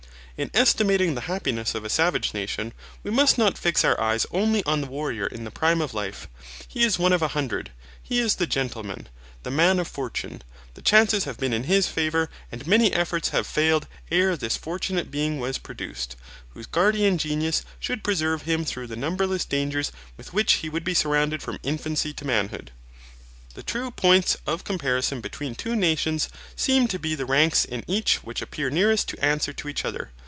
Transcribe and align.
In 0.37 0.49
estimating 0.55 1.13
the 1.13 1.21
happiness 1.29 1.75
of 1.75 1.85
a 1.85 1.89
savage 1.89 2.33
nation, 2.33 2.73
we 3.03 3.11
must 3.11 3.37
not 3.37 3.59
fix 3.59 3.85
our 3.85 3.99
eyes 4.01 4.25
only 4.31 4.63
on 4.63 4.81
the 4.81 4.87
warrior 4.87 5.27
in 5.27 5.43
the 5.43 5.51
prime 5.51 5.81
of 5.81 5.93
life: 5.93 6.27
he 6.67 6.81
is 6.83 6.97
one 6.97 7.13
of 7.13 7.21
a 7.21 7.27
hundred: 7.37 7.69
he 8.01 8.17
is 8.19 8.37
the 8.37 8.47
gentleman, 8.47 9.07
the 9.43 9.51
man 9.51 9.79
of 9.79 9.87
fortune, 9.87 10.41
the 10.73 10.81
chances 10.81 11.25
have 11.25 11.37
been 11.37 11.53
in 11.53 11.65
his 11.65 11.87
favour 11.87 12.27
and 12.51 12.65
many 12.65 12.91
efforts 12.91 13.29
have 13.29 13.45
failed 13.45 13.85
ere 14.11 14.35
this 14.35 14.57
fortunate 14.57 15.11
being 15.11 15.37
was 15.39 15.59
produced, 15.59 16.15
whose 16.55 16.65
guardian 16.65 17.19
genius 17.19 17.63
should 17.79 18.03
preserve 18.03 18.41
him 18.41 18.65
through 18.65 18.87
the 18.87 18.95
numberless 18.95 19.45
dangers 19.45 19.91
with 20.17 20.33
which 20.33 20.53
he 20.53 20.69
would 20.69 20.83
be 20.83 20.95
surrounded 20.95 21.43
from 21.43 21.59
infancy 21.61 22.13
to 22.13 22.25
manhood. 22.25 22.71
The 23.53 23.61
true 23.61 23.91
points 23.91 24.37
of 24.47 24.63
comparison 24.63 25.21
between 25.21 25.53
two 25.53 25.75
nations 25.75 26.29
seem 26.55 26.87
to 26.87 26.97
be 26.97 27.13
the 27.13 27.25
ranks 27.27 27.63
in 27.63 27.83
each 27.85 28.23
which 28.23 28.41
appear 28.41 28.71
nearest 28.71 29.07
to 29.09 29.23
answer 29.23 29.53
to 29.53 29.69
each 29.69 29.85
other. 29.85 30.09